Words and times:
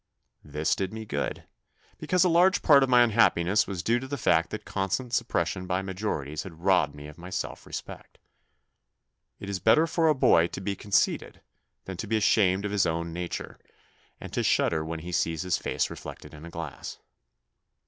This 0.43 0.75
did 0.75 0.91
me 0.91 1.05
good, 1.05 1.43
because 1.99 2.23
a 2.23 2.27
large 2.27 2.63
part 2.63 2.81
of 2.81 2.89
my 2.89 3.03
unhappi 3.05 3.43
ness 3.45 3.67
was 3.67 3.83
due 3.83 3.99
to 3.99 4.07
the 4.07 4.17
fact 4.17 4.49
that 4.49 4.65
constant 4.65 5.11
suppres 5.11 5.45
sion 5.45 5.67
by 5.67 5.83
majorities 5.83 6.41
had 6.41 6.61
robbed 6.63 6.95
me 6.95 7.07
of 7.07 7.19
my 7.19 7.29
self 7.29 7.67
respect. 7.67 8.17
It 9.39 9.47
is 9.47 9.59
better 9.59 9.85
for 9.85 10.07
a 10.07 10.15
boy 10.15 10.47
to 10.47 10.59
be 10.59 10.75
conceited 10.75 11.41
than 11.85 11.97
to 11.97 12.07
be 12.07 12.17
ashamed 12.17 12.65
of 12.65 12.71
his 12.71 12.87
own 12.87 13.13
nature, 13.13 13.59
and 14.19 14.33
to 14.33 14.41
shudder 14.41 14.83
when 14.83 15.01
he 15.01 15.11
sees 15.11 15.43
his 15.43 15.59
face 15.59 15.91
reflected 15.91 16.33
in 16.33 16.45
a 16.45 16.49
glass. 16.49 16.97